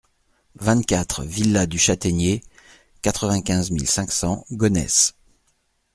vingt-quatre 0.55 1.23
villa 1.23 1.67
du 1.67 1.77
Chataignier, 1.77 2.41
quatre-vingt-quinze 3.03 3.69
mille 3.69 3.87
cinq 3.87 4.11
cents 4.11 4.45
Gonesse 4.51 5.13